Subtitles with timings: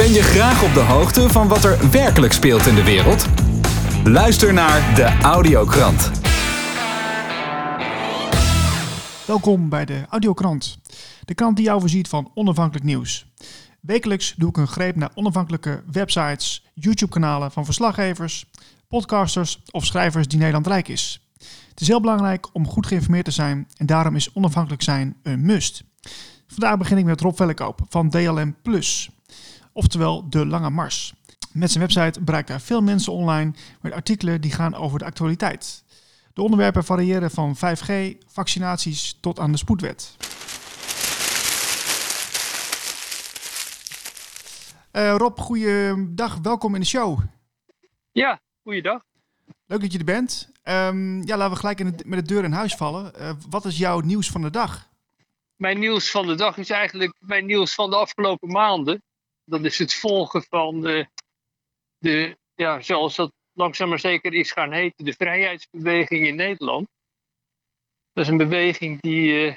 [0.00, 3.26] Ben je graag op de hoogte van wat er werkelijk speelt in de wereld?
[4.04, 6.10] Luister naar de Audiokrant.
[9.26, 10.78] Welkom bij de Audiokrant,
[11.24, 13.26] de krant die jou voorziet van onafhankelijk nieuws.
[13.80, 18.46] Wekelijks doe ik een greep naar onafhankelijke websites, YouTube-kanalen van verslaggevers,
[18.88, 21.28] podcasters of schrijvers die Nederland rijk is.
[21.68, 25.40] Het is heel belangrijk om goed geïnformeerd te zijn en daarom is onafhankelijk zijn een
[25.44, 25.84] must.
[26.46, 29.10] Vandaag begin ik met Rob Vellekoop van DLM Plus,
[29.72, 31.14] oftewel De Lange Mars.
[31.52, 35.84] Met zijn website bereikt hij veel mensen online met artikelen die gaan over de actualiteit.
[36.32, 37.92] De onderwerpen variëren van 5G,
[38.26, 40.16] vaccinaties tot aan de spoedwet.
[44.92, 47.20] Uh, Rob, goeiedag, welkom in de show.
[48.12, 49.02] Ja, goeiedag.
[49.66, 50.50] Leuk dat je er bent.
[50.64, 53.12] Um, ja, laten we gelijk in met de deur in huis vallen.
[53.20, 54.88] Uh, wat is jouw nieuws van de dag?
[55.56, 59.02] Mijn nieuws van de dag is eigenlijk mijn nieuws van de afgelopen maanden.
[59.50, 61.08] Dat is het volgen van de,
[61.98, 66.88] de ja, zoals dat langzaam maar zeker is gaan heten, de vrijheidsbeweging in Nederland.
[68.12, 69.54] Dat is een beweging die uh,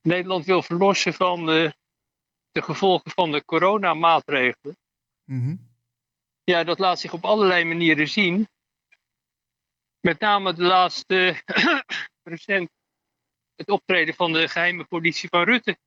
[0.00, 1.74] Nederland wil verlossen van de,
[2.50, 4.76] de gevolgen van de coronamaatregelen.
[5.24, 5.70] Mm -hmm.
[6.44, 8.48] Ja, dat laat zich op allerlei manieren zien.
[10.00, 11.42] Met name de laatste
[12.22, 12.70] recent
[13.54, 15.78] het optreden van de geheime politie van Rutte.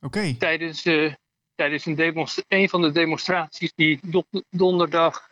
[0.00, 0.34] Oké.
[0.34, 1.14] Tijdens, uh,
[1.60, 5.28] tijdens een, een, van de demonstraties die do donderdag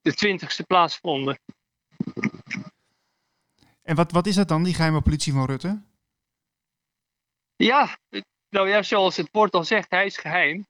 [0.00, 1.38] de 20ste plaatsvonden.
[3.82, 5.82] En wat, wat is dat dan, die geheime politie van Rutte?
[7.56, 7.98] Ja,
[8.48, 10.66] nou ja, zoals het woord al zegt, hij is geheim.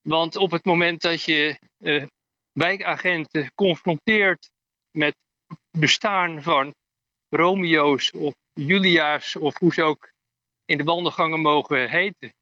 [0.00, 2.06] Want op het moment dat je uh,
[2.52, 4.50] wijkagenten confronteert
[4.90, 5.16] met
[5.70, 6.74] bestaan van
[7.28, 10.12] Romeo's of Julia's of hoe ze ook
[10.64, 12.32] in de wandelgangen mogen heten,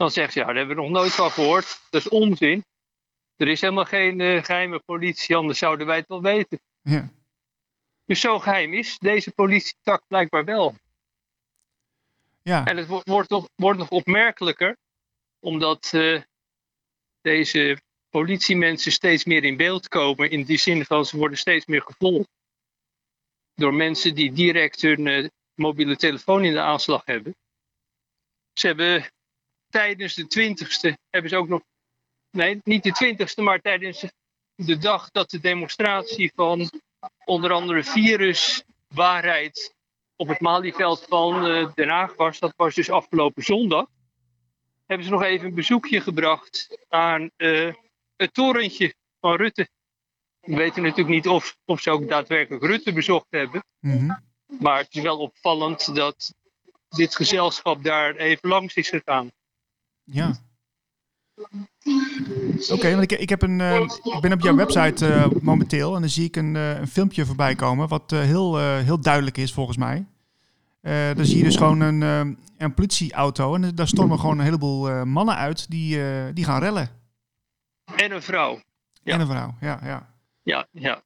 [0.00, 1.80] dan zegt ze, ja, daar hebben we nog nooit van gehoord.
[1.90, 2.64] Dat is onzin.
[3.36, 6.60] Er is helemaal geen uh, geheime politie, anders zouden wij het wel weten.
[6.82, 7.10] Ja.
[8.04, 10.74] Dus zo geheim is deze politietak blijkbaar wel.
[12.42, 12.66] Ja.
[12.66, 14.76] En het wordt, wordt, nog, wordt nog opmerkelijker,
[15.40, 16.22] omdat uh,
[17.20, 17.80] deze
[18.10, 20.30] politiemensen steeds meer in beeld komen.
[20.30, 22.28] In die zin van ze worden steeds meer gevolgd.
[23.54, 27.36] Door mensen die direct hun uh, mobiele telefoon in de aanslag hebben.
[28.52, 29.10] Ze hebben
[29.70, 31.62] tijdens de twintigste hebben ze ook nog.
[32.30, 34.04] Nee, niet de twintigste, maar tijdens
[34.54, 36.70] de dag dat de demonstratie van
[37.24, 39.74] onder andere viruswaarheid
[40.16, 42.38] op het Malieveld van uh, Den Haag was.
[42.38, 43.86] Dat was dus afgelopen zondag.
[44.86, 47.72] Hebben ze nog even een bezoekje gebracht aan uh,
[48.16, 49.68] het torentje van Rutte.
[50.40, 53.64] We weten natuurlijk niet of, of ze ook daadwerkelijk Rutte bezocht hebben.
[53.78, 54.28] Mm -hmm.
[54.58, 56.34] Maar het is wel opvallend dat
[56.88, 59.30] dit gezelschap daar even langs is gegaan.
[60.10, 60.34] Ja.
[62.62, 65.94] Oké, okay, want ik, ik, heb een, uh, ik ben op jouw website uh, momenteel
[65.94, 69.52] en dan zie ik een, uh, een filmpje voorbij komen wat heel, heel duidelijk is
[69.52, 70.06] volgens mij.
[71.14, 72.00] dan zie je dus gewoon een,
[72.58, 75.98] een politieauto en daar stormen gewoon een heleboel mannen uit die,
[76.32, 76.90] die gaan rellen.
[77.96, 78.62] En een vrouw.
[79.02, 79.12] Ja.
[79.14, 79.80] En een vrouw, ja.
[79.82, 81.02] Ja, ja, ja.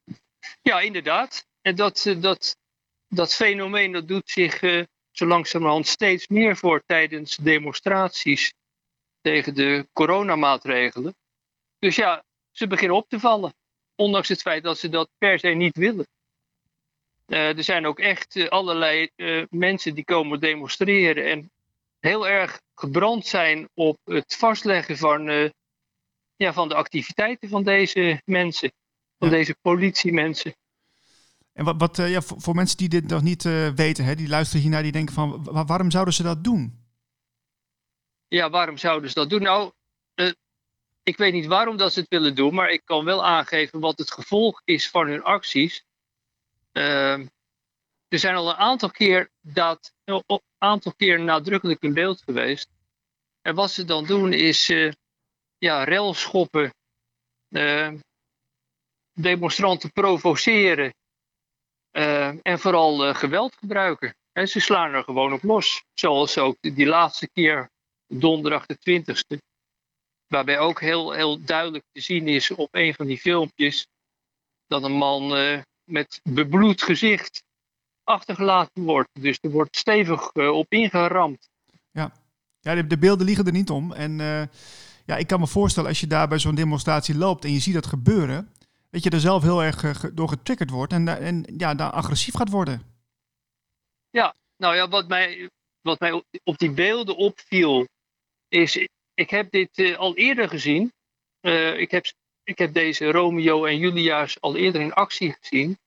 [0.61, 1.45] ja inderdaad.
[1.61, 2.57] En dat, dat,
[3.07, 4.59] dat fenomeen dat doet zich
[5.11, 8.53] zo langzamerhand steeds meer voor tijdens demonstraties
[9.25, 11.15] tegen de coronamaatregelen.
[11.79, 13.53] Dus ja, ze beginnen op te vallen.
[13.95, 16.07] Ondanks het feit dat ze dat per se niet willen.
[17.27, 21.51] Uh, er zijn ook echt uh, allerlei uh, mensen die komen demonstreren en
[21.99, 25.51] heel erg gebrand zijn op het vastleggen van,
[26.35, 28.71] ja, van de activiteiten van deze mensen,
[29.17, 29.35] van ja.
[29.35, 30.55] deze politiemensen.
[31.53, 33.43] En wat, wat ja, voor, voor, mensen die dit nog niet
[33.75, 36.84] weten, hè, die luisteren hiernaar, die denken van waarom zouden ze dat doen?
[38.35, 39.41] Ja, waarom zouden ze dat doen?
[39.41, 39.71] Nou,
[40.15, 40.31] uh,
[41.03, 43.97] ik weet niet waarom dat ze het willen doen, maar ik kan wel aangeven wat
[43.97, 45.83] het gevolg is van hun acties.
[46.73, 47.19] Uh,
[48.07, 52.67] er zijn al een aantal keer, dat, een aantal keer nadrukkelijk in beeld geweest.
[53.41, 54.91] En wat ze dan doen is uh,
[55.57, 56.73] ja, relschoppen,
[59.13, 60.93] demonstranten provoceren
[62.41, 64.15] en vooral geweld gebruiken.
[64.31, 65.83] En ze slaan er gewoon op los.
[65.93, 67.73] Zoals ook die laatste keer
[68.19, 69.37] donderdag de 20ste.
[70.27, 73.87] Waarbij ook heel, heel duidelijk te zien is op een van die filmpjes
[74.67, 77.43] dat een man uh, met bebloed gezicht
[78.03, 79.09] achtergelaten wordt.
[79.19, 81.49] Dus er wordt stevig uh, op ingeramd.
[81.91, 82.11] Ja,
[82.59, 83.91] ja de, de, beelden liegen er niet om.
[83.93, 84.43] En uh,
[85.05, 87.73] ja, ik kan me voorstellen als je daar bij zo'n demonstratie loopt en je ziet
[87.73, 88.53] dat gebeuren,
[88.89, 92.49] dat je er zelf heel erg door getriggerd wordt en, en ja, daar agressief gaat
[92.49, 92.81] worden.
[94.09, 95.49] Ja, nou ja, wat mij,
[95.81, 97.85] wat mij op die beelden opviel,
[98.47, 100.91] is ik heb dit al eerder gezien.
[101.77, 102.05] ik, heb,
[102.43, 105.77] ik heb deze Romeo en Julia's al eerder in actie gezien.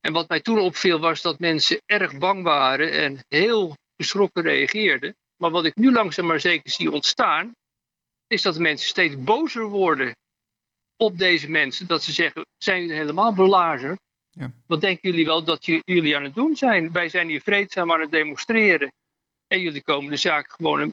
[0.00, 5.16] En wat mij toen opviel was dat mensen erg bang waren en heel geschrokken reageerden.
[5.36, 7.52] Maar wat ik nu langzaam maar zeker zie ontstaan,
[8.26, 10.16] is dat mensen steeds bozer worden
[10.96, 11.86] op deze mensen.
[11.86, 13.98] Dat ze zeggen, zijn jullie helemaal belazer?
[14.30, 14.52] Ja.
[14.66, 16.92] Wat denken jullie wel dat jullie aan het doen zijn?
[16.92, 18.92] Wij zijn hier vreedzaam aan het demonstreren.
[19.46, 20.92] En jullie komen de zaak gewoon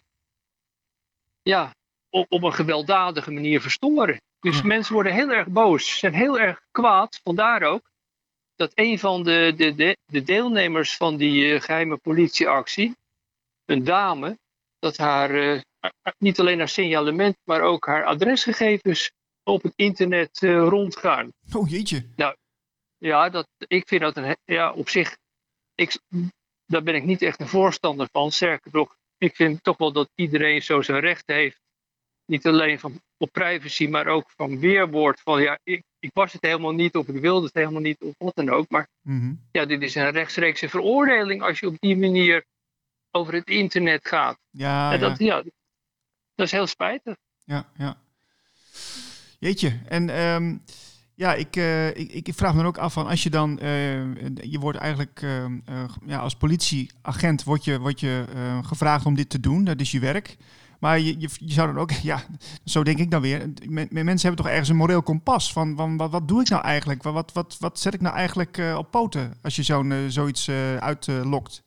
[1.48, 1.76] ja,
[2.10, 4.22] op, op een gewelddadige manier verstoren.
[4.40, 7.20] Dus mensen worden heel erg boos, zijn heel erg kwaad.
[7.24, 7.90] Vandaar ook
[8.56, 12.96] dat een van de, de, de, de deelnemers van die uh, geheime politieactie,
[13.66, 14.38] een dame,
[14.80, 15.62] dat haar uh,
[16.18, 19.12] niet alleen haar signalement, maar ook haar adresgegevens
[19.44, 21.32] op het internet uh, rondgaan.
[21.56, 22.10] Oh jeetje.
[22.16, 22.36] Nou,
[22.98, 25.18] ja, dat, ik vind dat een, ja, op zich,
[25.76, 26.00] ik,
[26.66, 28.32] daar ben ik niet echt een voorstander van.
[28.32, 31.62] Sterker nog, ik vind toch wel dat iedereen zo zijn recht heeft.
[32.26, 35.20] Niet alleen van, op privacy, maar ook van weerwoord.
[35.20, 38.14] Van ja, ik, ik was het helemaal niet, of ik wilde het helemaal niet, of
[38.18, 38.70] wat dan ook.
[38.70, 39.34] Maar mhm.
[39.52, 42.46] ja, dit is een rechtstreekse veroordeling als je op die manier
[43.12, 44.38] over het internet gaat.
[44.50, 45.44] Ja, dat, ja.
[46.36, 47.16] dat is heel spijtig.
[47.44, 47.98] Ja, ja.
[49.40, 50.64] Jeetje, en um,
[51.18, 54.60] ja, ik, uh, ik, ik, vraag me ook af van als je dan, uh, je
[54.60, 55.46] wordt eigenlijk uh,
[56.06, 58.26] ja, als politieagent word je, word je
[58.64, 60.38] gevraagd om dit te doen, dat is je werk.
[60.80, 62.24] Maar je, je, je, zou dan ook, ja,
[62.66, 63.54] zo denk ik dan weer.
[63.90, 67.04] Mensen hebben toch ergens een moreel kompas van, van wat, wat doe ik nou eigenlijk?
[67.04, 70.50] Wat, wat, wat zet ik nou eigenlijk op poten als je zo'n zoiets
[70.80, 71.64] uitlokt?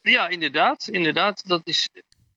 [0.00, 1.48] ja, inderdaad, inderdaad.
[1.48, 1.88] Dat is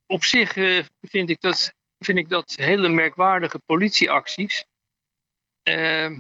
[0.05, 0.53] op zich
[1.01, 4.65] vind ik dat vind ik dat hele merkwaardige politieacties,
[5.63, 6.19] uh,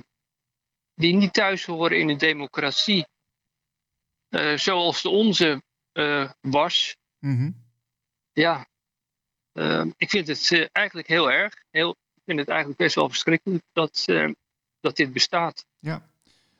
[0.95, 3.05] die niet thuis horen in een democratie,
[4.29, 6.97] uh, zoals de onze uh, was.
[7.19, 7.69] Mm
[8.33, 8.67] Ja,
[9.53, 11.53] ehm, ik vind het eh, eigenlijk heel erg.
[11.69, 14.33] Heel, ik vind het eigenlijk best wel verschrikkelijk dat, ehm,
[14.79, 15.65] dat dit bestaat.
[15.79, 16.09] Ja.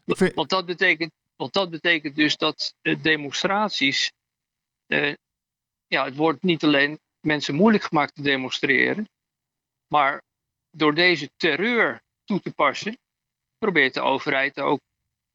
[0.06, 0.34] Vind...
[0.34, 4.12] Want, dat betekent, want dat betekent dus dat demonstraties.
[5.88, 9.10] ja, het wordt niet alleen mensen moeilijk gemaakt te demonstreren.
[9.88, 10.22] Maar
[10.72, 12.02] door deze terreur
[12.32, 12.98] toe te passen,
[13.58, 14.80] probeert de overheid ook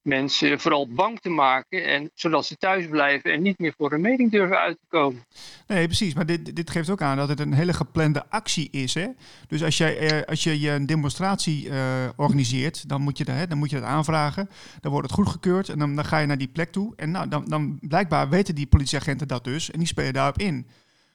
[0.02, 1.84] mensen vooral bang te maken.
[1.84, 5.24] En, zodat ze thuis blijven en niet meer voor een mening durven uit te komen.
[5.66, 6.14] Nee, precies.
[6.14, 8.94] Maar dit, dit geeft ook aan dat het een hele geplande actie is.
[8.94, 9.06] Hè?
[9.46, 13.34] Dus als, jij, eh, als je je een demonstratie uh, organiseert, dan moet, je dat,
[13.34, 14.48] hè, dan moet je dat aanvragen.
[14.80, 16.92] Dan wordt het goedgekeurd en dan, dan ga je naar die plek toe.
[16.96, 19.70] En nou, dan, dan blijkbaar weten die politieagenten dat dus.
[19.70, 20.66] En die spelen daarop in.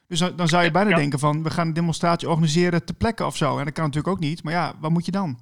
[0.07, 3.37] Dus dan, zou je bijna denken van, we gaan een demonstratie organiseren te plekken of
[3.37, 3.57] zo.
[3.57, 4.43] En dat kan natuurlijk ook niet.
[4.43, 5.39] Maar ja, wat moet je dan?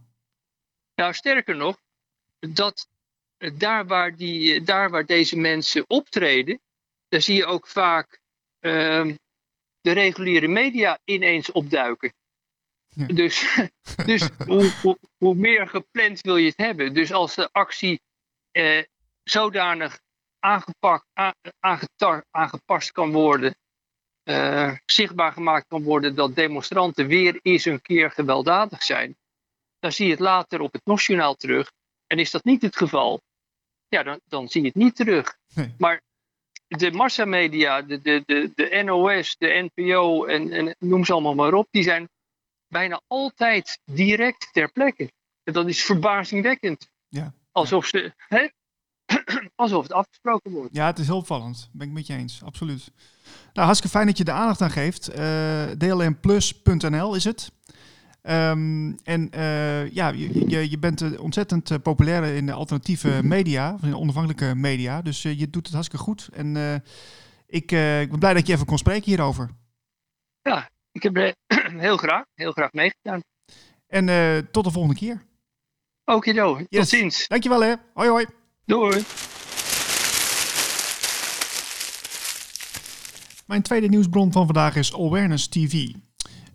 [1.00, 1.78] Nou, sterker nog,
[2.40, 2.88] dat
[3.38, 6.60] daar waar, die, daar waar deze mensen optreden,
[7.08, 8.20] daar zie je ook vaak
[8.60, 9.16] ehm,
[9.82, 12.14] de reguliere media ineens opduiken.
[12.96, 13.58] Dus,
[14.06, 16.94] dus hoe, hoe, hoe, meer gepland wil je het hebben?
[16.94, 18.02] Dus als de actie
[18.52, 18.84] eh,
[19.24, 20.00] zodanig
[20.40, 21.06] aangepakt,
[22.32, 23.56] aangepast kan worden
[24.24, 29.18] uh, zichtbaar gemaakt kan worden dat demonstranten weer eens een keer gewelddadig zijn,
[29.80, 31.72] dan zie je het later op het nationaal terug.
[32.08, 33.22] En is dat niet het geval,
[33.88, 35.38] ja, dan, dan zie je het niet terug.
[35.78, 36.02] Maar
[36.68, 41.54] de massamedia, de, de, de, de NOS, de NPO en, en noem ze allemaal maar
[41.54, 42.10] op, die zijn
[42.68, 45.12] bijna altijd direct ter plekke.
[45.44, 46.90] En dat is verbazingwekkend.
[47.08, 47.34] Ja.
[47.52, 48.48] Alsof, ze, hè,
[49.56, 50.76] alsof het afgesproken wordt.
[50.76, 51.70] Ja, het is heel opvallend.
[51.74, 52.92] Ben ik met je eens, absoluut.
[53.54, 55.16] Nou, hartstikke fijn dat je de aandacht aan geeft.
[55.16, 57.52] Uh, eh, dlmplus.nl is het.
[58.22, 63.84] Um, en uh, ja, je, je bent eh, ontzettend populair in de alternatieve media, of
[63.84, 65.02] in de onafhankelijke media.
[65.02, 66.30] Dus je doet het hartstikke goed.
[66.34, 66.56] En
[67.48, 67.72] ik,
[68.02, 69.50] ik, ben blij dat je even kon spreken hierover.
[70.42, 71.36] Ja, ik heb
[71.88, 73.22] heel graag, heel graag meegedaan.
[73.88, 74.06] En
[74.52, 75.22] tot de volgende keer.
[76.06, 76.68] Oké, yes.
[76.70, 77.28] tot ziens.
[77.28, 77.74] Dankjewel hè.
[77.94, 78.26] Hoi hoi.
[78.66, 79.04] Doei.
[83.50, 85.92] Mijn tweede nieuwsbron van vandaag is Awareness TV.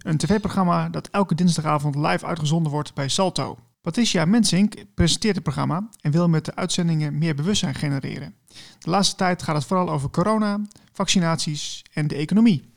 [0.05, 3.59] Een tv-programma dat elke dinsdagavond live uitgezonden wordt bij Salto.
[3.81, 8.35] Patricia Mensink presenteert het programma en wil met de uitzendingen meer bewustzijn genereren.
[8.79, 10.61] De laatste tijd gaat het vooral over corona,
[10.93, 12.73] vaccinaties en de economie.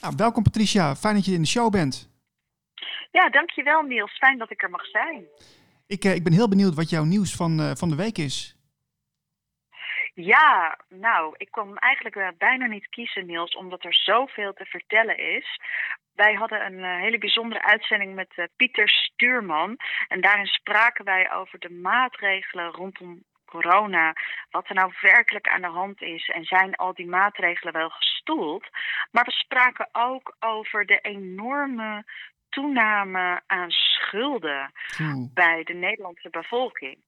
[0.00, 2.08] Nou, welkom Patricia, fijn dat je in de show bent.
[3.10, 4.18] Ja, dankjewel Niels.
[4.18, 5.24] Fijn dat ik er mag zijn.
[5.86, 8.57] Ik, eh, ik ben heel benieuwd wat jouw nieuws van, uh, van de week is.
[10.20, 15.18] Ja, nou, ik kon eigenlijk uh, bijna niet kiezen, Niels, omdat er zoveel te vertellen
[15.18, 15.60] is.
[16.14, 19.76] Wij hadden een uh, hele bijzondere uitzending met uh, Pieter Stuurman.
[20.08, 24.12] En daarin spraken wij over de maatregelen rondom corona.
[24.50, 26.28] Wat er nou werkelijk aan de hand is.
[26.28, 28.18] En zijn al die maatregelen wel gestopt?
[28.28, 28.68] bestoeld.
[29.10, 32.04] Maar we spraken ook over de enorme
[32.48, 34.72] toename aan schulden
[35.34, 36.98] bij de Nederlandse bevolking.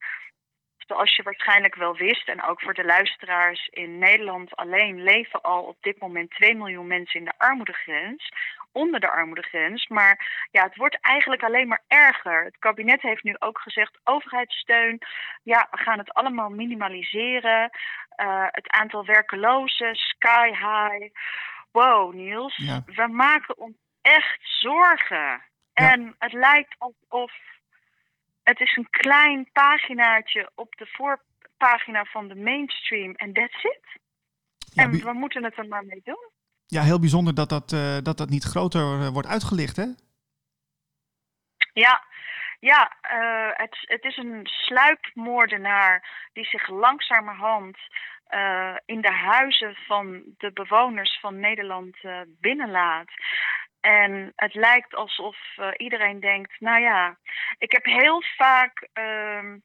[0.91, 5.63] Zoals je waarschijnlijk wel wist, en ook voor de luisteraars in Nederland alleen leven al
[5.63, 8.31] op dit moment 2 miljoen mensen in de armoedegrens
[8.71, 9.87] onder de armoedegrens.
[9.87, 12.43] Maar ja, het wordt eigenlijk alleen maar erger.
[12.43, 15.01] Het kabinet heeft nu ook gezegd: overheidssteun.
[15.43, 17.69] Ja, we gaan het allemaal minimaliseren.
[18.17, 21.13] Uh, het aantal werkelozen, sky high.
[21.71, 22.57] Wow, Niels.
[22.85, 25.41] We maken ons echt zorgen.
[25.73, 27.31] En het lijkt alsof
[28.43, 33.99] het is een klein paginaatje op de voorpagina van de mainstream en that's it.
[34.75, 36.29] en we moeten het er maar mee doen.
[36.65, 39.85] Ja, heel bijzonder dat dat, uh, dat, dat niet groter uh, wordt uitgelicht, hè?
[41.73, 42.03] Ja,
[42.59, 47.77] ja uh, het, het is een sluipmoordenaar die zich langzamerhand
[48.85, 53.09] in de huizen van de bewoners van Nederland binnenlaat.
[53.81, 55.37] En het lijkt alsof
[55.77, 57.17] iedereen denkt, nou ja,
[57.57, 59.57] ik heb heel vaak ehm,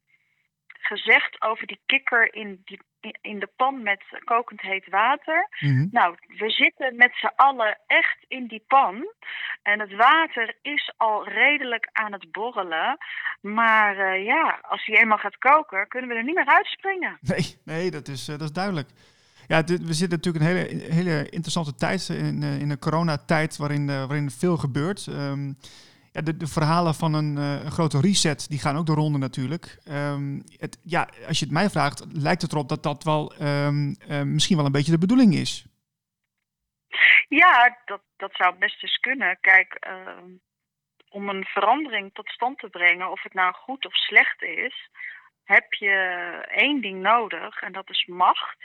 [0.87, 2.81] gezegd over die kikker in, die,
[3.21, 5.49] in de pan met kokend heet water.
[5.61, 5.87] Mhm.
[5.91, 9.13] Nou, we zitten met z'n allen echt in die pan.
[9.63, 12.97] En het water is al redelijk aan het borrelen.
[13.41, 17.19] Maar uh, ja, als hij eenmaal gaat koken, kunnen we er niet meer uitspringen.
[17.21, 18.89] Nee, nee dat, is, uh, dat is duidelijk.
[19.47, 23.87] Ja, we zitten natuurlijk een hele, hele interessante tijd in, uh, in de coronatijd waarin,
[23.87, 25.07] waarin veel gebeurt.
[25.07, 25.57] Um,
[26.13, 29.19] ja, de, de, verhalen van een, uh, een, grote reset, die gaan ook de ronde
[29.19, 29.79] natuurlijk.
[29.89, 33.71] Um, het, ja, als je het mij vraagt, lijkt het erop dat dat wel uh,
[34.23, 35.67] misschien wel een beetje de bedoeling is.
[37.29, 39.39] Ja, dat, dat zou best eens kunnen.
[39.41, 39.89] Kijk,
[41.09, 44.91] om een verandering tot stand te brengen, of het nou goed of slecht is,
[45.45, 45.95] heb je
[46.49, 48.57] één ding nodig en dat is macht.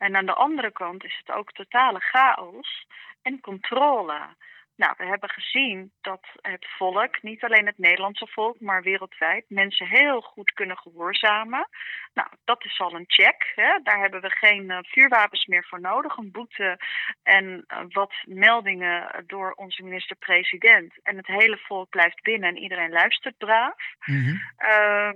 [0.00, 2.86] En aan de andere kant is het ook totale chaos
[3.22, 4.36] en controle.
[4.76, 9.86] Nou, we hebben gezien dat het volk, niet alleen het Nederlandse volk, maar wereldwijd, mensen
[9.86, 11.68] heel goed kunnen gehoorzamen.
[12.14, 13.52] Nou, dat is al een check.
[13.54, 13.78] Hè.
[13.82, 16.16] Daar hebben we geen uh, vuurwapens meer voor nodig.
[16.16, 16.78] Een boete
[17.22, 20.94] en uh, wat meldingen door onze minister-president.
[21.02, 23.74] En het hele volk blijft binnen en iedereen luistert braaf.
[24.04, 24.40] Mm -hmm.
[24.58, 25.10] uh,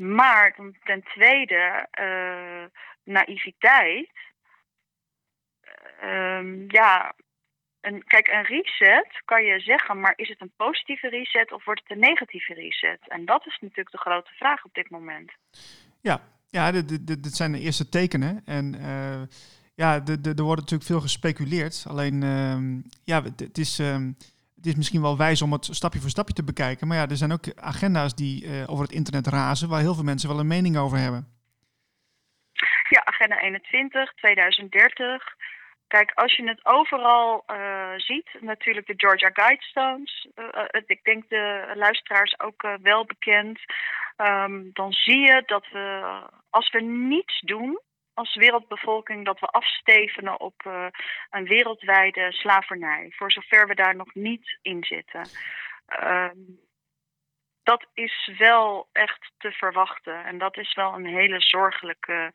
[0.00, 2.64] maar ten tweede, uh,
[3.10, 4.10] naïviteit.
[6.00, 7.14] Ehm, ja,
[7.80, 11.80] een, kijk, een reset kan je zeggen, maar is het een positieve reset of wordt
[11.80, 13.08] het een negatieve reset?
[13.08, 15.32] En dat is natuurlijk de grote vraag op dit moment.
[16.00, 18.42] Ja, ja dit, zijn de eerste tekenen.
[18.44, 19.22] En uh,
[19.74, 21.84] ja, er wordt natuurlijk veel gespeculeerd.
[21.88, 23.96] Alleen, uh, ja, het is, uh,
[24.56, 26.88] het is misschien wel wijs om het stapje voor stapje te bekijken.
[26.88, 30.04] Maar ja, er zijn ook agenda's die eh, over het internet razen, waar heel veel
[30.04, 31.39] mensen wel een mening over hebben.
[33.20, 35.34] Agenda 21, 2030.
[35.86, 41.72] Kijk, als je het overal uh, ziet, natuurlijk de Georgia Guidestones, uh, ik denk de
[41.74, 43.60] luisteraars ook wel bekend,
[44.16, 47.80] um, dan zie je dat we, als we niets doen
[48.14, 50.54] als wereldbevolking, dat we afstevenen op
[51.30, 55.28] een wereldwijde slavernij, voor zover we daar nog niet in zitten.
[56.02, 56.60] Um,
[57.62, 62.32] dat is wel echt te verwachten en dat is wel een hele zorgelijke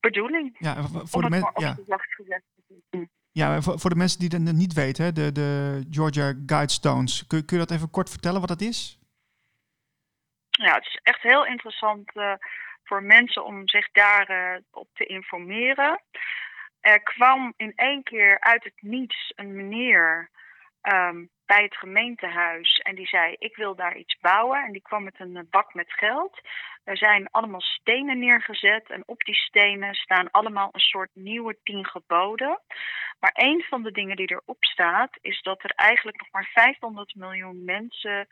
[0.00, 0.56] bedoeling.
[0.58, 1.52] Ja, voor de mensen.
[1.54, 1.76] Ja.
[3.32, 7.58] Ja, voor, voor, de mensen die het niet weten, de, de Georgia Guidestones, kun, kun
[7.58, 8.98] je dat even kort vertellen wat dat is?
[10.50, 12.32] Ja, het is echt heel interessant uh,
[12.84, 16.02] voor mensen om zich daarop uh, op te informeren.
[16.80, 20.30] Er kwam in één keer uit het niets een meneer
[20.82, 24.64] um, bij het gemeentehuis en die zei: Ik wil daar iets bouwen.
[24.64, 26.40] En die kwam met een bak met geld.
[26.84, 31.86] Er zijn allemaal stenen neergezet en op die stenen staan allemaal een soort nieuwe tien
[31.86, 32.60] geboden.
[33.20, 37.14] Maar een van de dingen die erop staat is dat er eigenlijk nog maar 500
[37.14, 38.28] miljoen mensen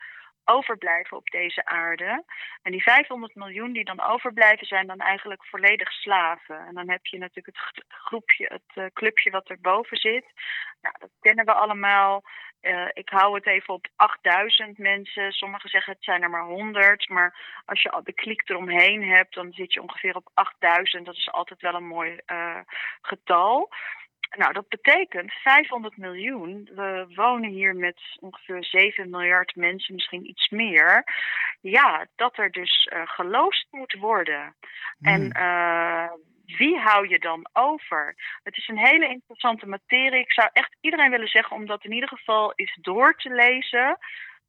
[0.49, 2.23] overblijven op deze aarde.
[2.61, 6.59] En die 500 miljoen die dan overblijven zijn dan eigenlijk volledig slaven.
[6.67, 10.25] En dan heb je natuurlijk het groepje, het uh, clubje wat erboven zit.
[10.81, 12.23] Nou, dat kennen we allemaal.
[12.61, 15.31] Uh, ik hou het even op 8000 mensen.
[15.31, 17.09] Sommigen zeggen het zijn er maar 100.
[17.09, 21.05] Maar als je al de kliek eromheen hebt, dan zit je ongeveer op 8000.
[21.05, 22.59] Dat is altijd wel een mooi uh,
[23.01, 23.69] getal.
[24.37, 26.69] Nou, dat betekent 500 miljoen.
[26.75, 31.03] We wonen hier met ongeveer 7 miljard mensen, misschien iets meer.
[31.61, 34.55] Ja, dat er dus uh, geloosd moet worden.
[34.97, 35.07] Mm.
[35.13, 36.11] En uh,
[36.57, 38.15] wie hou je dan over?
[38.43, 40.19] Het is een hele interessante materie.
[40.19, 43.97] Ik zou echt iedereen willen zeggen om dat in ieder geval eens door te lezen.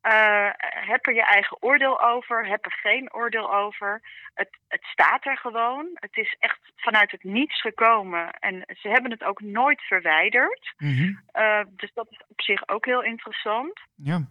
[0.03, 0.51] Uh,
[0.89, 2.47] heb er je eigen oordeel over?
[2.47, 4.01] Heb er geen oordeel over?
[4.35, 5.89] Het, het staat er gewoon.
[5.95, 8.31] Het is echt vanuit het niets gekomen.
[8.31, 10.75] En ze hebben het ook nooit verwijderd.
[10.77, 11.15] Mhm.
[11.37, 13.81] Uh, dus dat is op zich ook heel interessant.
[13.95, 14.27] Ja.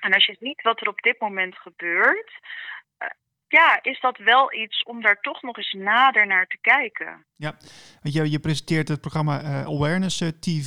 [0.00, 2.32] En als je ziet wat er op dit moment gebeurt,
[3.02, 3.08] uh,
[3.48, 7.24] ja, is dat wel iets om daar toch nog eens nader naar te kijken.
[7.36, 7.54] Ja,
[8.02, 10.66] want je, je presenteert het programma Awareness TV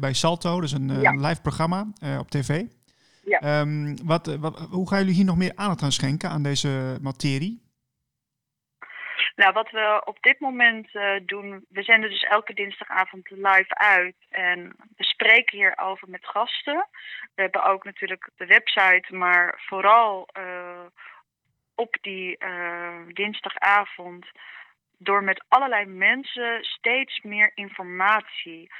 [0.00, 1.10] bij Salto, dus een, Ja.
[1.10, 1.86] live programma
[2.18, 2.64] op tv.
[3.26, 3.40] Ja.
[3.40, 7.64] Ehm, wat, wat, hoe gaan jullie hier nog meer aandacht aan schenken aan deze materie?
[9.36, 14.16] Nou, wat we op dit moment uh, doen, we zenden dus elke dinsdagavond live uit
[14.28, 16.86] en we spreken hierover met gasten.
[17.34, 20.86] We hebben ook natuurlijk de website, maar vooral uh,
[21.74, 24.26] op die uh, dinsdagavond
[24.98, 28.70] door met allerlei mensen steeds meer informatie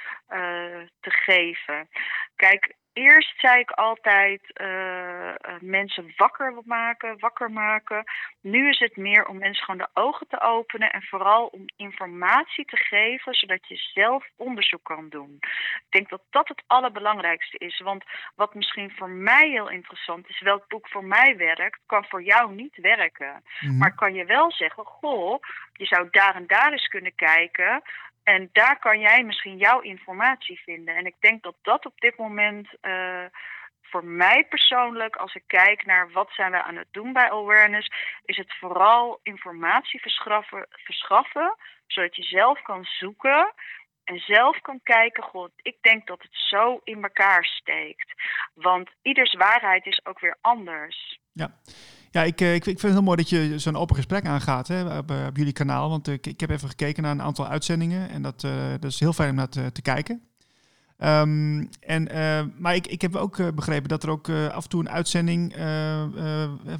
[0.99, 1.89] te geven.
[2.35, 8.03] Kijk, eerst zei ik altijd uh, uh, mensen wakker maken, wakker maken.
[8.41, 12.65] Nu is het meer om mensen gewoon de ogen te openen en vooral om informatie
[12.65, 15.37] te geven, zodat je zelf onderzoek kan doen.
[15.39, 17.79] Ik denk dat dat het allerbelangrijkste is.
[17.79, 18.03] Want
[18.35, 22.53] wat misschien voor mij heel interessant is, welk boek voor mij werkt, kan voor jou
[22.53, 23.43] niet werken.
[23.59, 23.77] Mhm.
[23.77, 25.41] Maar kan je wel zeggen, goh,
[25.73, 27.81] je zou daar en daar eens kunnen kijken.
[28.33, 30.95] En daar kan jij misschien jouw informatie vinden.
[30.95, 33.25] En ik denk dat dat op dit moment uh,
[33.81, 37.91] voor mij persoonlijk, als ik kijk naar wat zijn we aan het doen bij Awareness,
[38.25, 41.55] is het vooral informatie verschaffen, verschaffen
[41.87, 43.53] zodat je zelf kan zoeken
[44.03, 48.13] en zelf kan kijken, god, ik denk dat het zo in elkaar steekt.
[48.53, 51.19] Want ieders waarheid is ook weer anders.
[51.31, 51.49] Ja.
[52.11, 54.97] Ja, ik, ik, ik vind het heel mooi dat je zo'n open gesprek aangaat hè,
[54.97, 55.89] op, op jullie kanaal.
[55.89, 58.09] Want ik, ik heb even gekeken naar een aantal uitzendingen.
[58.09, 58.41] En dat,
[58.79, 60.21] dat is heel fijn om naar te, kijken.
[60.99, 62.03] Um, en,
[62.57, 65.55] maar ik, ik heb ook begrepen dat er ook af en toe een uitzending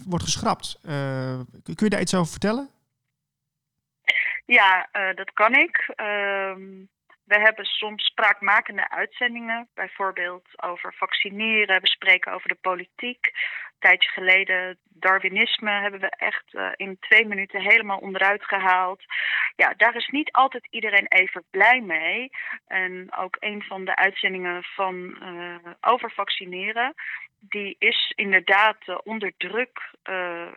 [0.05, 0.79] wordt geschrapt.
[0.81, 2.69] kun je daar iets over vertellen?
[4.46, 5.93] Ja, dat kan ik.
[5.96, 6.89] Um,
[7.27, 13.31] we hebben soms spraakmakende uitzendingen, bijvoorbeeld over vaccineren, we spreken over de politiek.
[13.77, 19.03] Een tijdje geleden Darwinisme hebben we echt uh, in twee minuten helemaal onderuit gehaald.
[19.55, 22.29] Ja, daar is niet altijd iedereen even blij mee.
[22.68, 26.94] En ook een van de uitzendingen van uh, over vaccineren,
[27.40, 29.96] die is inderdaad uh, onder druk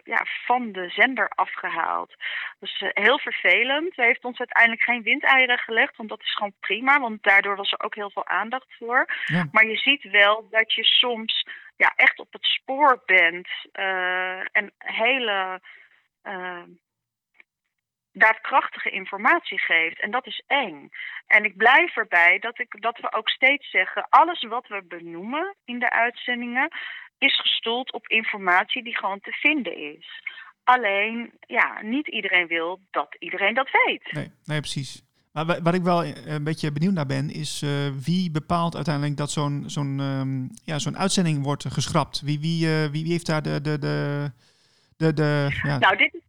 [0.05, 2.15] ja, van de zender afgehaald.
[2.61, 3.97] Is heel vervelend.
[3.97, 7.73] Hij heeft ons uiteindelijk geen windeieren gelegd, want dat is gewoon prima, want daardoor was
[7.73, 9.07] er ook heel veel aandacht voor.
[9.27, 9.49] Ja.
[9.53, 11.45] Maar je ziet wel dat je soms
[11.81, 15.61] ja, echt op het spoor bent uh, en hele
[16.23, 16.63] uh,
[18.13, 20.01] daadkrachtige informatie geeft.
[20.01, 20.89] En dat is eng.
[21.27, 25.57] En ik blijf erbij dat, ik, dat we ook steeds zeggen: alles wat we benoemen
[25.65, 26.69] in de uitzendingen
[27.19, 30.23] is gestoeld op informatie die gewoon te vinden is.
[30.65, 34.13] Alleen, ja, niet iedereen wil dat iedereen dat weet.
[34.13, 35.10] Nee, nee precies.
[35.45, 37.71] Maar wat ik wel een beetje benieuwd naar ben, is uh,
[38.05, 42.21] wie bepaalt uiteindelijk dat zo'n zo'n um, ja, zo'n uitzending wordt geschrapt?
[42.21, 43.61] Wie, wie, uh, wie, wie heeft daar de.
[43.61, 44.31] de, de,
[44.97, 45.79] de, de ja.
[45.79, 46.23] Nou, dit,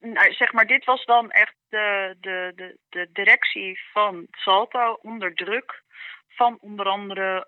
[0.00, 5.34] nou, zeg maar, dit was dan echt de, de, de, de directie van Salto onder
[5.34, 5.82] druk
[6.28, 7.44] van onder andere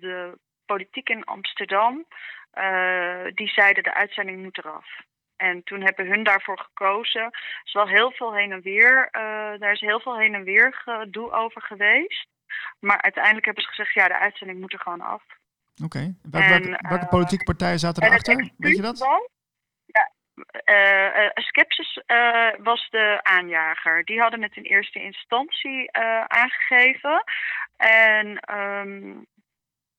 [0.00, 2.04] de politiek in Amsterdam.
[3.34, 4.86] die zeiden de uitzending moet eraf.
[5.40, 7.22] En toen hebben hun daarvoor gekozen.
[7.22, 9.08] Er is wel heel veel heen en weer.
[9.12, 12.26] Uh, daar is heel veel heen en weer gedoe over geweest.
[12.78, 15.22] Maar uiteindelijk hebben ze gezegd: ja, de uitzending moet er gewoon af.
[15.84, 15.84] Oké.
[15.84, 16.14] Okay.
[16.30, 18.50] Welke, welke, welke politieke partijen zaten erachter?
[18.56, 18.98] Weet je dat?
[19.86, 20.10] Ja,
[20.64, 22.02] uh, uh, Skepsis
[22.62, 24.04] was de aanjager.
[24.04, 25.92] Die hadden het in eerste instantie
[26.26, 27.24] aangegeven.
[27.76, 29.26] En um,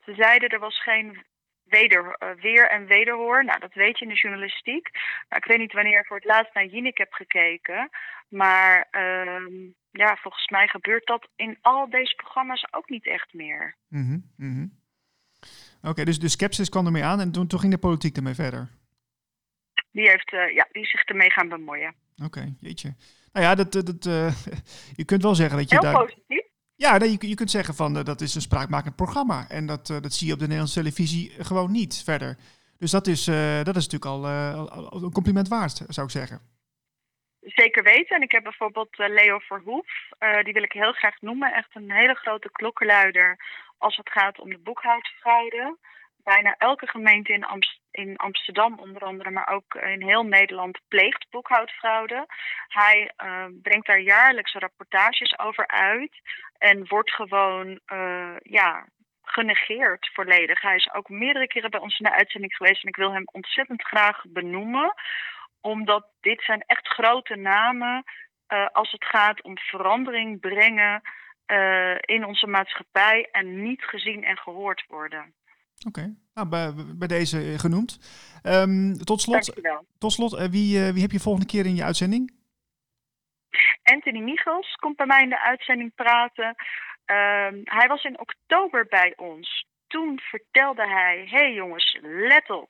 [0.03, 1.25] ze zeiden er was geen
[1.71, 3.45] weder, uh, weer en wederhoor.
[3.45, 4.89] Nou, dat weet je in de journalistiek.
[5.29, 7.89] Nou, ik weet niet wanneer ik voor het laatst naar Jinek heb gekeken.
[8.27, 13.75] Maar uh, ja, volgens mij gebeurt dat in al deze programma's ook niet echt meer.
[13.87, 14.79] Mm -hmm, mm -hmm.
[15.79, 18.33] Oké, okay, dus de sceptisch kwam ermee aan en toen, toen ging de politiek ermee
[18.33, 18.69] verder?
[19.91, 21.95] Die, heeft, uh, ja, die zich ermee gaan bemoeien.
[22.15, 22.95] Oké, okay, jeetje.
[23.33, 24.33] Nou ja, dat, dat, uh,
[24.99, 26.01] je kunt wel zeggen dat je Heel daar...
[26.01, 26.40] positief.
[26.85, 29.45] Ja, je, je kunt zeggen van uh, dat is een spraakmakend programma.
[29.49, 32.37] En dat, uh, dat zie je op de Nederlandse televisie gewoon niet verder.
[32.77, 33.25] Dus dat is,
[33.63, 36.39] dat is natuurlijk al, al, een compliment waard, zou ik zeggen.
[37.41, 38.15] Zeker weten.
[38.15, 39.89] En ik heb bijvoorbeeld Leo Verhoef.
[40.43, 41.53] die wil ik heel graag noemen.
[41.53, 43.39] Echt een hele grote klokkenluider
[43.77, 45.77] als het gaat om de boekhoudfraude.
[46.23, 47.45] Bijna elke gemeente in,
[47.91, 52.25] in Amsterdam onder andere, maar ook in heel Nederland pleegt boekhoudfraude.
[52.67, 56.21] Hij uh, brengt daar jaarlijks rapportages over uit
[56.57, 58.87] en wordt gewoon uh, ja,
[59.23, 60.61] genegeerd volledig.
[60.61, 63.27] Hij is ook meerdere keren bij ons in de uitzending geweest en ik wil hem
[63.31, 64.93] ontzettend graag benoemen,
[65.61, 68.03] omdat dit zijn echt grote namen
[68.47, 71.01] uh, als het gaat om verandering brengen
[72.01, 75.33] in onze maatschappij en niet gezien en gehoord worden.
[75.87, 77.99] Oké, nou, bij, bij, deze genoemd.
[78.43, 79.53] Um, tot slot,
[79.97, 82.39] tot slot uh, wie, wie heb je volgende keer in je uitzending?
[83.83, 86.45] Anthony Michels komt bij mij in de uitzending praten.
[86.45, 89.65] Um, hij was in oktober bij ons.
[89.87, 92.69] Toen vertelde hij: hey jongens, let op.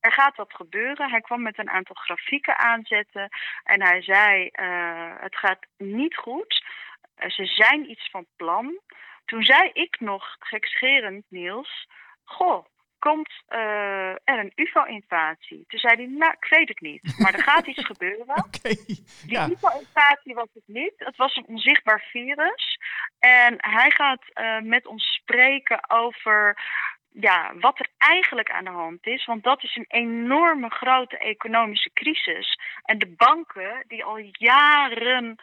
[0.00, 1.10] Er gaat wat gebeuren.
[1.10, 3.28] Hij kwam met een aantal grafieken aanzetten.
[3.64, 6.64] En hij zei: uh, Het gaat niet goed.
[7.18, 8.80] Uh, ze zijn iets van plan.
[9.24, 11.88] Toen zei ik nog gekscherend, Niels:
[12.26, 12.64] Goh,
[12.98, 15.64] komt uh, er een UFO-invasie?
[15.68, 18.26] Toen zei hij, nou, ik weet het niet, maar er gaat iets gebeuren.
[18.28, 18.76] Okay,
[19.26, 22.78] Die UFO-invasie was het niet, het was een onzichtbaar virus.
[23.18, 26.58] En hij gaat uh, met ons spreken over
[27.20, 29.24] ja, wat er eigenlijk aan de hand is.
[29.24, 32.58] Want dat is een enorme grote economische crisis.
[32.82, 35.36] En de banken die al jaren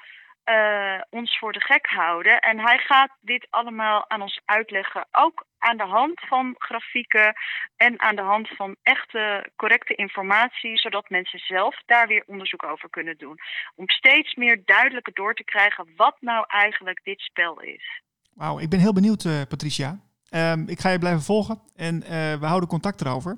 [0.46, 2.40] uh, ons voor de gek houden.
[2.40, 7.34] En hij gaat dit allemaal aan ons uitleggen, ook aan de hand van grafieken
[7.76, 12.90] en aan de hand van echte correcte informatie, zodat mensen zelf daar weer onderzoek over
[12.90, 13.38] kunnen doen.
[13.76, 18.02] Om steeds meer duidelijker door te krijgen wat nou eigenlijk dit spel is.
[18.34, 20.00] Wauw, ik ben heel benieuwd, uh, Patricia.
[20.30, 23.38] Um, ik ga je blijven volgen en uh, we houden contact erover.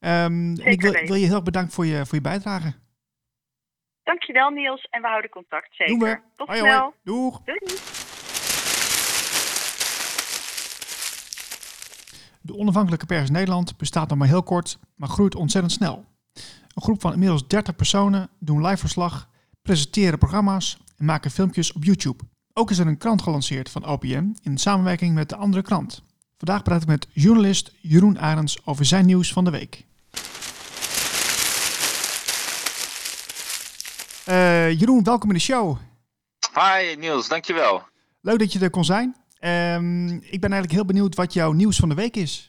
[0.00, 2.74] Um, ik wil, wil, je heel erg bedanken voor je, voor je bijdrage.
[4.06, 5.98] Dankjewel Niels en we houden contact zeker.
[5.98, 6.20] Doen we.
[6.36, 6.80] Tot hoi, snel.
[6.80, 6.92] Hoi.
[7.02, 7.40] Doeg.
[7.44, 7.58] Doei.
[12.40, 16.04] De onafhankelijke pers Nederland bestaat nog maar heel kort, maar groeit ontzettend snel.
[16.74, 19.28] Een groep van inmiddels 30 personen doen live verslag,
[19.62, 22.24] presenteren programma's en maken filmpjes op YouTube.
[22.52, 26.02] Ook is er een krant gelanceerd van OPM in samenwerking met de andere krant.
[26.36, 29.86] Vandaag praat ik met journalist Jeroen Arends over zijn nieuws van de week.
[34.28, 35.76] Uh, Jeroen, welkom in de show.
[36.54, 37.82] Hi Niels, dankjewel.
[38.20, 39.16] Leuk dat je er kon zijn.
[39.40, 42.48] Um, ik ben eigenlijk heel benieuwd wat jouw nieuws van de week is.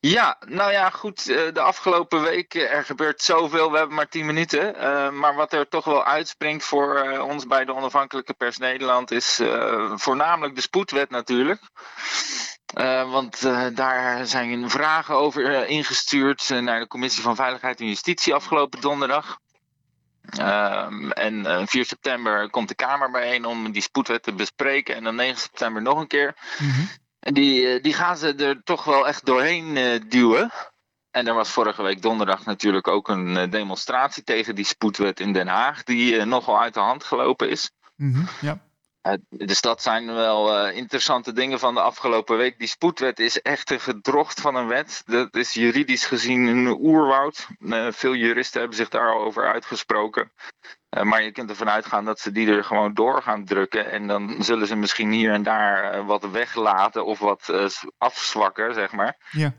[0.00, 1.28] Ja, nou ja, goed.
[1.28, 3.70] Eh, de afgelopen week, eh, er gebeurt zoveel.
[3.70, 4.74] We hebben maar 10 minuten.
[4.76, 9.10] Uh, maar wat er toch wel uitspringt voor uh, ons bij de Onafhankelijke Pers Nederland
[9.10, 9.40] is
[9.94, 11.60] voornamelijk de spoedwet natuurlijk.
[13.10, 13.40] want
[13.76, 19.38] daar zijn vragen over ingestuurd naar de Commissie van Veiligheid en Justitie afgelopen donderdag.
[20.38, 24.94] Um, en uh, 4 september komt de Kamer bijeen om die spoedwet te bespreken.
[24.94, 26.36] En dan 9 september nog een keer.
[26.58, 26.88] Mm -hmm.
[27.20, 30.50] En die, uh, die gaan ze er toch wel echt doorheen uh, duwen.
[31.10, 35.48] En er was vorige week donderdag natuurlijk ook een demonstratie tegen die spoedwet in Den
[35.48, 35.82] Haag.
[35.82, 37.70] Die nogal uit de hand gelopen is.
[37.96, 38.28] Mm -hmm.
[38.40, 38.58] ja.
[39.28, 42.58] Dus dat zijn wel uh, interessante dingen van de afgelopen week.
[42.58, 45.02] Die spoedwet is echt een gedrocht van een wet.
[45.06, 47.46] Dat is juridisch gezien een oerwoud.
[47.58, 50.32] Uh, veel juristen hebben zich daarover uitgesproken.
[50.96, 53.90] Uh, maar je kunt ervan uitgaan dat ze die er gewoon door gaan drukken.
[53.90, 59.16] En dan zullen ze misschien hier en daar wat weglaten of wat afzwakken, zeg maar.
[59.30, 59.54] Ja.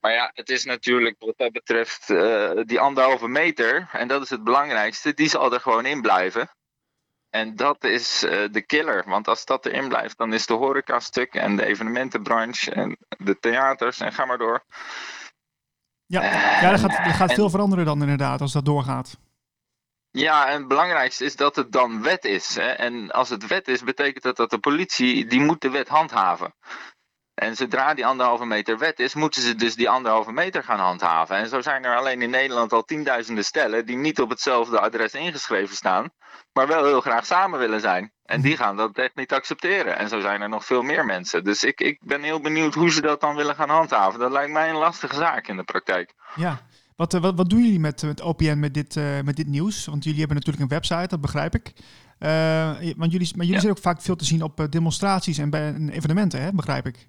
[0.00, 2.06] Maar ja, het is natuurlijk wat dat betreft
[2.66, 3.88] die anderhalve meter.
[3.92, 5.14] En dat is het belangrijkste.
[5.14, 6.50] Die zal er gewoon in blijven.
[7.30, 9.04] En dat is uh, de killer.
[9.06, 13.38] Want als dat erin blijft, dan is de horeca stuk en de evenementenbranche en de
[13.38, 14.64] theaters en ga maar door.
[16.06, 19.18] Ja, uh, ja er gaat, er gaat veel veranderen dan inderdaad als dat doorgaat.
[20.12, 22.54] Ja, en het belangrijkste is dat het dan wet is.
[22.54, 22.68] Hè?
[22.70, 26.54] En als het wet is, betekent dat dat de politie, die moet de wet handhaven.
[27.40, 31.36] En zodra die anderhalve meter wet is, moeten ze dus die anderhalve meter gaan handhaven.
[31.36, 35.12] En zo zijn er alleen in Nederland al tienduizenden stellen die niet op hetzelfde adres
[35.12, 36.10] ingeschreven staan,
[36.52, 38.12] maar wel heel graag samen willen zijn.
[38.24, 39.98] En die gaan dat echt niet accepteren.
[39.98, 41.44] En zo zijn er nog veel meer mensen.
[41.44, 44.20] Dus ik, ik ben heel benieuwd hoe ze dat dan willen gaan handhaven.
[44.20, 46.14] Dat lijkt mij een lastige zaak in de praktijk.
[46.34, 46.60] Ja,
[46.96, 49.86] wat, wat, wat doen jullie met, met OPN met dit, uh, met dit nieuws?
[49.86, 51.72] Want jullie hebben natuurlijk een website, dat begrijp ik.
[52.18, 53.60] Uh, want jullie, maar jullie ja.
[53.60, 56.52] zijn ook vaak veel te zien op demonstraties en bij evenementen, hè?
[56.52, 57.06] begrijp ik.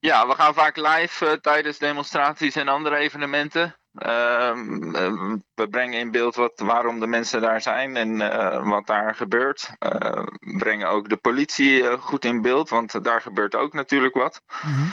[0.00, 3.74] Ja, we gaan vaak live uh, tijdens demonstraties en andere evenementen.
[3.92, 8.86] Uh, uh, we brengen in beeld wat, waarom de mensen daar zijn en uh, wat
[8.86, 9.70] daar gebeurt.
[9.78, 14.42] we brengen ook de politie goed in beeld, want daar gebeurt ook natuurlijk wat.
[14.46, 14.92] -hmm.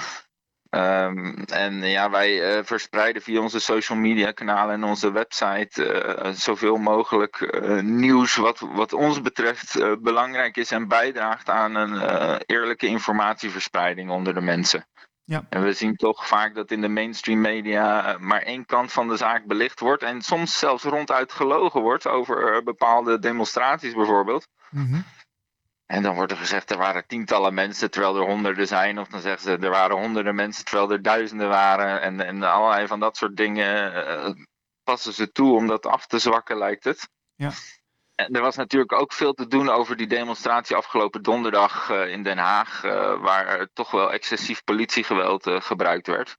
[0.70, 6.32] Um, en ja, wij uh, verspreiden via onze social media kanalen en onze website uh,
[6.32, 12.02] zoveel mogelijk uh, nieuws wat, wat ons betreft belangrijk is en bijdraagt aan een
[12.46, 14.88] eerlijke informatieverspreiding onder de mensen.
[15.24, 15.46] Ja.
[15.50, 19.18] En we zien toch vaak dat in de mainstream media maar één kant van de
[19.18, 24.48] zaak belicht wordt en soms zelfs ronduit gelogen wordt over bepaalde demonstraties bijvoorbeeld.
[24.70, 25.04] Mm -hmm.
[25.88, 29.00] En dan wordt er gezegd er waren tientallen mensen terwijl er honderden zijn.
[29.00, 32.02] Of dan zeggen ze er waren honderden mensen terwijl er duizenden waren.
[32.02, 34.44] En, en allerlei van dat soort dingen uh,
[34.84, 37.10] passen ze toe om dat af te zwakken, lijkt het.
[37.36, 37.52] Ja.
[38.16, 42.24] En er was natuurlijk ook veel te doen over die demonstratie afgelopen donderdag uh, in
[42.24, 42.84] Den Haag.
[42.84, 46.38] Uh, waar toch wel excessief politiegeweld gebruikt werd.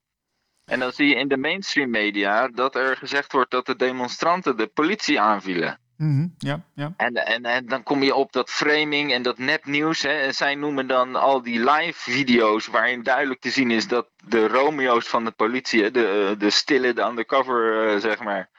[0.65, 4.57] En dan zie je in de mainstream media dat er gezegd wordt dat de demonstranten
[4.57, 5.81] de politie aanvielen.
[5.99, 6.35] Mm -hmm.
[6.39, 6.93] ja, ja.
[6.97, 10.03] En, en, en dan kom je op dat framing en dat nepnieuws.
[10.03, 10.11] Hè.
[10.11, 14.49] En zij noemen dan al die live video's waarin duidelijk te zien is dat de
[14.49, 18.51] Romeo's van de politie, de, de stille, de undercover, uh, zeg maar,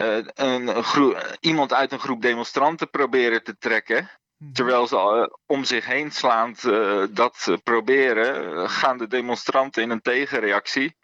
[0.00, 0.84] uh, een,
[1.40, 4.10] iemand uit een groep demonstranten proberen te trekken.
[4.36, 4.52] -hmm.
[4.52, 6.62] Terwijl ze uh, om zich heen slaand
[7.10, 10.96] dat proberen, gaan de demonstranten in een tegenreactie.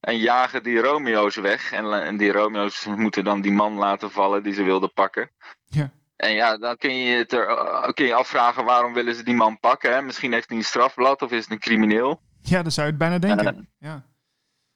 [0.00, 1.72] En jagen die Romeo's weg.
[1.72, 5.30] En, en, die Romeo's moeten dan die man laten vallen die ze wilden pakken.
[5.66, 5.90] Ja.
[6.16, 9.58] En ja, dan kun je, het er, kun je afvragen waarom willen ze die man
[9.58, 9.92] pakken.
[9.92, 10.02] Hè?
[10.02, 12.20] Misschien heeft hij een strafblad of is het een crimineel.
[12.42, 13.56] Ja, dat zou je het bijna denken.
[13.56, 14.04] Uh, ja.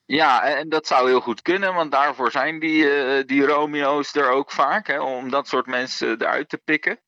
[0.05, 1.75] ja, en dat zou heel goed kunnen.
[1.75, 4.87] Want daarvoor zijn die, uh, die Romeo's er ook vaak.
[4.87, 6.99] Hè, om dat soort mensen eruit te pikken.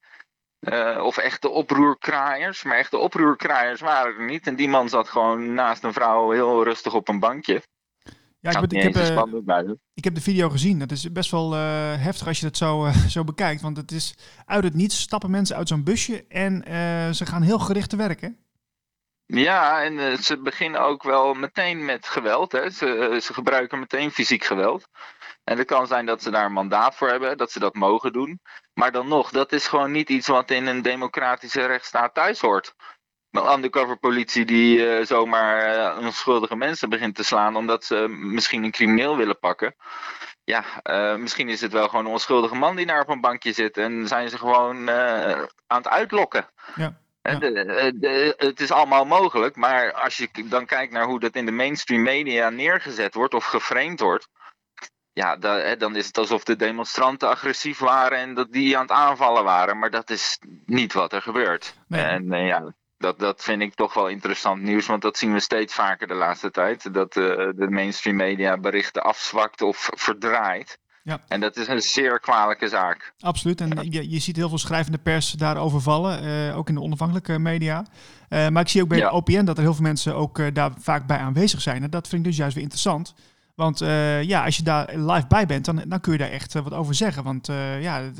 [0.60, 2.62] Uh, of echte oproerkraaiers.
[2.62, 4.46] Maar echte oproerkraaiers waren er niet.
[4.46, 7.62] En die man zat gewoon naast een vrouw heel rustig op een bankje.
[8.52, 10.78] Ja, ik, ik, heb, uh, ik heb de video gezien.
[10.78, 11.60] Dat is best wel uh,
[11.96, 13.60] heftig als je dat zo, uh, zo bekijkt.
[13.60, 16.62] Want het is uit het niets stappen mensen uit zo'n busje en
[17.14, 18.38] ze gaan heel gericht te werken.
[19.26, 22.52] Ja, en ze beginnen ook wel meteen met geweld.
[22.52, 22.70] Hè.
[22.70, 24.88] Ze, ze gebruiken meteen fysiek geweld.
[25.44, 28.12] En het kan zijn dat ze daar een mandaat voor hebben, dat ze dat mogen
[28.12, 28.40] doen.
[28.74, 32.74] Maar dan nog, dat is gewoon niet iets wat in een democratische rechtsstaat thuis hoort
[33.38, 38.70] undercover politie die uh, zomaar uh, onschuldige mensen begint te slaan omdat ze misschien een
[38.70, 39.74] crimineel willen pakken.
[40.44, 43.52] Ja, uh, misschien is het wel gewoon een onschuldige man die daar op een bankje
[43.52, 46.50] zit en zijn ze gewoon aan het uitlokken.
[46.74, 47.00] Ja.
[47.22, 47.38] Ja.
[47.38, 51.46] De, de, het is allemaal mogelijk, maar als je dan kijkt naar hoe dat in
[51.46, 54.28] de mainstream media neergezet wordt of geframed wordt,
[55.12, 58.90] ja, da, dan is het alsof de demonstranten agressief waren en dat die aan het
[58.90, 59.78] aanvallen waren.
[59.78, 61.74] Maar dat is niet wat er gebeurt.
[61.88, 62.02] Nee.
[62.02, 65.74] En ja, dat, dat vind ik toch wel interessant nieuws, want dat zien we steeds
[65.74, 66.94] vaker de laatste tijd.
[66.94, 70.78] Dat uh, de mainstream media berichten afzwakt of verdraait.
[71.02, 71.20] Ja.
[71.28, 73.12] En dat is een zeer kwalijke zaak.
[73.18, 73.60] Absoluut.
[73.60, 77.38] En je, je ziet heel veel schrijvende pers daarover vallen, uh, ook in de onafhankelijke
[77.38, 77.86] media.
[78.28, 79.10] Uh, maar ik zie ook bij Ja.
[79.10, 81.82] OPN dat er heel veel mensen ook daar vaak bij aanwezig zijn.
[81.82, 83.14] En dat vind ik dus juist weer interessant.
[83.54, 83.78] Want
[84.22, 86.94] ja, als je daar live bij bent, dan, dan kun je daar echt wat over
[86.94, 87.24] zeggen.
[87.24, 87.46] Want
[87.80, 88.10] ja,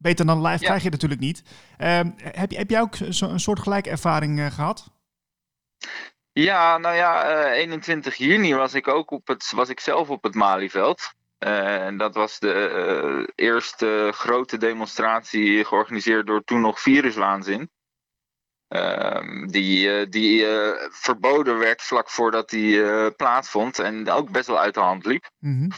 [0.00, 0.66] beter dan live Ja.
[0.66, 1.42] krijg je natuurlijk niet.
[1.76, 4.90] Ehm, heb, heb jij ook zo, een soort gelijke ervaring gehad?
[6.32, 10.22] Ja, nou ja, eh, 21 juni was ik ook op het, was ik zelf op
[10.22, 11.12] het Malieveld.
[11.38, 17.70] Eh, en dat was de eh, eerste grote demonstratie georganiseerd door toen nog Viruswaanzin.
[18.70, 24.46] Ehm, die eh, die eh, verboden werd vlak voordat die eh, plaatsvond en ook best
[24.46, 25.30] wel uit de hand liep.
[25.38, 25.68] Mhm.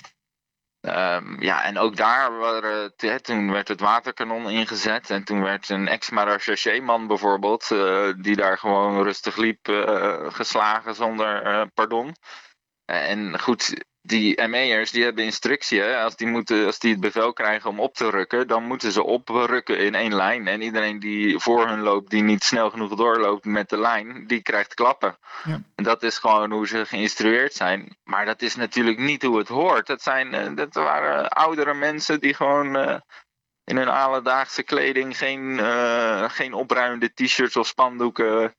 [0.83, 5.11] Ehm, ja, en ook daar waren, toen werd het waterkanon ingezet.
[5.11, 11.43] En toen werd een ex-marechaussee-man bijvoorbeeld, eh, die daar gewoon rustig liep, eh, geslagen zonder
[11.43, 12.17] eh, pardon.
[12.85, 15.81] En goed, die ME'ers die hebben instructie.
[15.81, 16.03] Hè?
[16.03, 19.03] Als, die moeten, als die het bevel krijgen om op te rukken, dan moeten ze
[19.03, 20.47] oprukken in één lijn.
[20.49, 24.43] En iedereen die voor hun loopt, die niet snel genoeg doorloopt met de lijn, die
[24.43, 25.17] krijgt klappen.
[25.45, 25.63] Ja.
[25.75, 27.97] En dat is gewoon hoe ze geïnstrueerd zijn.
[28.05, 29.87] Maar dat is natuurlijk niet hoe het hoort.
[29.87, 32.97] Dat, zijn, eh, dat waren oudere mensen die gewoon eh,
[33.65, 38.55] in hun alledaagse kleding geen, eh, geen opruimende t-shirts of spandoeken.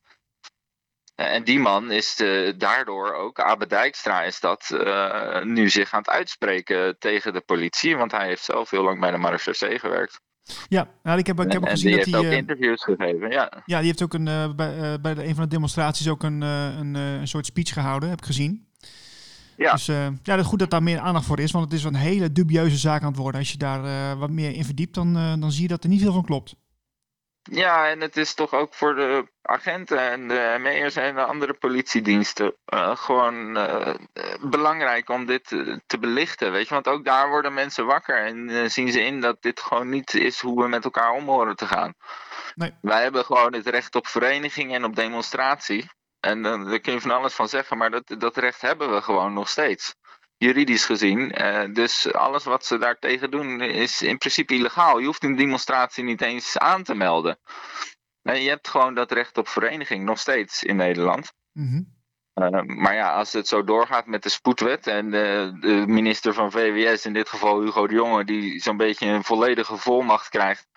[1.16, 6.00] En die man is eh, daardoor ook, Abe Dijkstra is dat, eh, nu zich aan
[6.00, 7.98] het uitspreken tegen de politie.
[7.98, 10.22] Want hij heeft zelf heel lang bij de marechaussee gewerkt.
[10.68, 12.26] Ja, nou, ik heb, ik heb ook en gezien die dat heeft hij...
[12.26, 13.62] ook eh, interviews gegeven, ja.
[13.66, 16.24] Ja, die heeft ook een, eh, bij, eh, bij de, een van de demonstraties ook
[16.24, 18.68] een, eh, een, eh, een soort speech gehouden, heb ik gezien.
[19.58, 19.72] Ja.
[19.72, 22.32] Dus eh, ja, goed dat daar meer aandacht voor is, want het is een hele
[22.32, 23.40] dubieuze zaak aan het worden.
[23.40, 25.90] Als je daar eh, wat meer in verdiept, dan, eh, dan zie je dat er
[25.90, 26.56] niet veel van klopt.
[27.52, 31.54] Ja, en het is toch ook voor de agenten en de ME'ers en de andere
[31.54, 33.94] politiediensten eh, gewoon eh,
[34.42, 36.52] belangrijk om dit eh, te belichten.
[36.52, 39.90] Weet je, want ook daar worden mensen wakker en zien ze in dat dit gewoon
[39.90, 41.94] niet is hoe we met elkaar om horen te gaan.
[42.56, 42.78] Nee.
[42.82, 45.90] Wij hebben gewoon het recht op vereniging en op demonstratie.
[46.20, 49.34] En daar kun je van alles van zeggen, maar dat, dat recht hebben we gewoon
[49.34, 49.96] nog steeds.
[50.44, 51.32] Juridisch gezien.
[51.32, 55.00] Eh, dus alles wat ze daartegen doen is in principe illegaal.
[55.00, 57.40] Je hoeft een demonstratie niet eens aan te melden.
[58.22, 61.34] Nee, je hebt gewoon dat recht op vereniging nog steeds in Nederland.
[61.52, 61.82] Mhm.
[62.36, 66.52] Uh, maar ja, als het zo doorgaat met de spoedwet en de, de minister van
[66.52, 70.68] VWS, in dit geval Hugo de Jonge, die zo'n beetje een volledige volmacht krijgt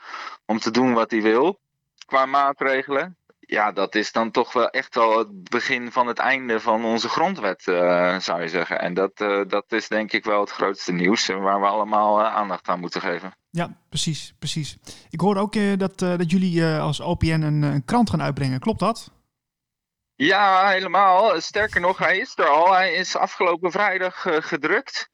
[0.46, 1.60] om te doen wat hij wil.
[2.06, 3.16] qua maatregelen.
[3.48, 7.08] Ja, dat is dan toch wel echt wel het begin van het einde van onze
[7.08, 8.80] grondwet, uh, zou je zeggen.
[8.80, 12.34] En dat, uh, dat is denk ik wel het grootste nieuws waar we allemaal uh,
[12.34, 13.36] aandacht aan moeten geven.
[13.50, 14.76] Ja, precies, precies.
[15.10, 18.60] Ik hoorde ook dat, dat jullie als OPN een, een krant gaan uitbrengen.
[18.60, 19.10] Klopt dat?
[20.14, 21.40] Ja, helemaal.
[21.40, 22.72] Sterker nog, hij is er al.
[22.72, 25.10] Hij is afgelopen vrijdag gedrukt.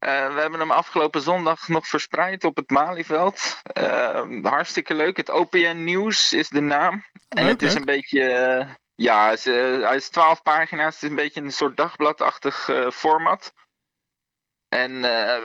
[0.00, 3.62] Uh, we hebben hem afgelopen zondag nog verspreid op het Malieveld.
[3.78, 5.16] Uh, hartstikke leuk.
[5.16, 7.04] Het OPN Nieuws is de naam.
[7.28, 8.20] En leuk, het is een beetje.
[8.20, 9.44] Uh, ja, het is,
[9.84, 10.94] hij is 12 pagina's.
[10.94, 13.52] Het is een beetje een soort dagbladachtig format.
[14.68, 15.00] En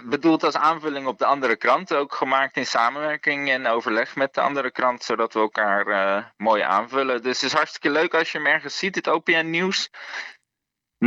[0.09, 1.93] bedoeld als aanvulling op de andere krant.
[1.93, 5.03] Ook gemaakt in samenwerking en overleg met de andere krant.
[5.03, 7.21] Zodat we elkaar mooi aanvullen.
[7.21, 9.89] Dus het is hartstikke leuk als je hem ergens ziet, het OPN Nieuws.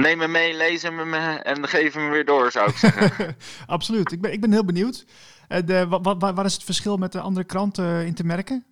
[0.00, 3.36] Neem hem mee, lees hem en geef hem weer door, zou ik zeggen.
[3.66, 4.12] Absoluut.
[4.12, 5.04] Ik ben, ik ben heel benieuwd.
[5.48, 8.24] Uh, de, wat, wat, wat, is het verschil met de andere kranten uh, in te
[8.24, 8.66] merken?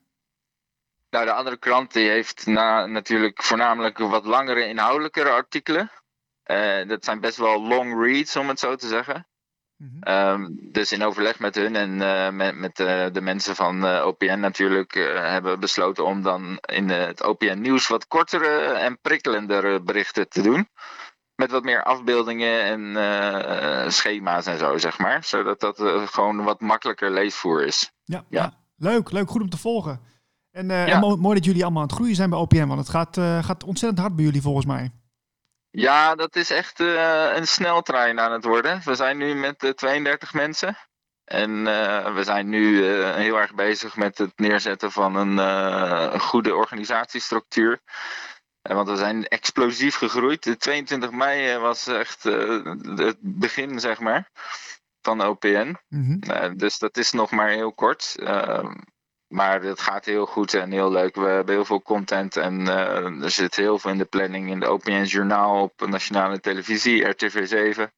[1.10, 5.90] Nou, de andere krant die heeft na, natuurlijk voornamelijk wat langere inhoudelijkere artikelen.
[6.46, 9.26] Uh, dat zijn best wel long reads, om het zo te zeggen.
[9.76, 10.14] Mm -hmm.
[10.14, 11.96] um, dus in overleg met hun en
[12.36, 12.76] met, met
[13.14, 18.06] de mensen van OPN natuurlijk hebben we besloten om dan in het OPN nieuws wat
[18.06, 20.68] kortere en prikkelendere berichten te doen
[21.36, 25.24] met wat meer afbeeldingen en uh, schema's en zo, zeg maar.
[25.24, 27.92] Zodat dat uh, gewoon wat makkelijker leesvoer is.
[28.04, 28.42] Ja, ja.
[28.42, 29.10] ja, leuk.
[29.10, 29.30] Leuk.
[29.30, 30.00] Goed om te volgen.
[30.50, 30.92] En, uh, ja.
[30.92, 33.16] en mooi, mooi, dat jullie allemaal aan het groeien zijn bij OPM, want het gaat,
[33.44, 34.90] gaat ontzettend hard bij jullie volgens mij.
[35.70, 36.80] Ja, dat is echt
[37.34, 38.80] een sneltrein aan het worden.
[38.84, 40.76] We zijn nu met 32 mensen.
[41.24, 41.64] En
[42.14, 45.38] we zijn nu heel erg bezig met het neerzetten van een,
[46.12, 47.80] een goede organisatiestructuur.
[48.68, 50.42] Want we zijn explosief gegroeid.
[50.42, 52.64] De 22 mei was echt uh,
[52.96, 54.30] het begin, zeg maar,
[55.00, 55.76] van OPN.
[55.88, 56.00] Mhm.
[56.02, 56.56] Mm -hmm.
[56.56, 58.14] dus dat is nog maar heel kort.
[58.18, 58.70] Uh,
[59.28, 61.14] maar het gaat heel goed en heel leuk.
[61.14, 64.50] We hebben heel veel content en uh, er zit heel veel in de planning.
[64.50, 67.90] In de OPN Journaal op nationale televisie, RTV7.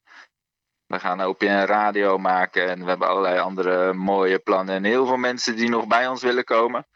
[0.85, 4.75] We gaan OPN radio maken en we hebben allerlei andere mooie plannen.
[4.75, 6.87] En heel veel mensen die nog bij ons willen komen.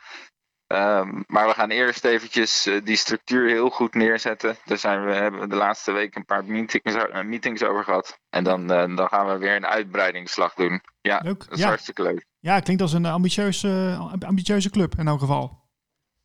[0.73, 4.57] Um, maar we gaan eerst eventjes uh, die structuur heel goed neerzetten.
[4.65, 8.19] Daar zijn we, hebben we de laatste week een paar meetings, uh, meetings over gehad.
[8.29, 10.81] En dan, uh, dan gaan we weer een uitbreidingsslag doen.
[11.01, 11.39] Ja, leuk.
[11.39, 11.67] dat is ja.
[11.67, 12.25] hartstikke leuk.
[12.39, 15.61] Ja, klinkt als een ambitieuze, ambitieuze club in elk geval.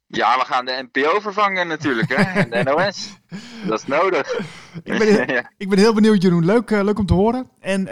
[0.06, 2.40] Ja, we gaan de NPO vervangen natuurlijk, hè?
[2.40, 3.18] En de NOS.
[3.68, 4.38] Dat is nodig.
[4.84, 5.52] Ik ben heel, ja.
[5.56, 6.44] ik ben heel benieuwd, Jeroen.
[6.44, 7.50] Leuk, leuk om te horen.
[7.60, 7.84] En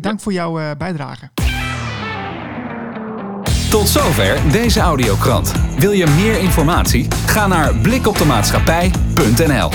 [0.00, 0.22] dank ja.
[0.22, 1.30] voor jouw bijdrage.
[3.70, 5.52] Tot zover deze audiokrant.
[5.78, 7.08] Wil je meer informatie?
[7.26, 9.70] Ga naar blikopdemaatschappij.nl